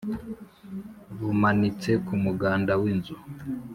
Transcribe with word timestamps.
bumanitse 1.19 1.91
kumuganda 2.05 2.71
w'inzu. 2.81 3.15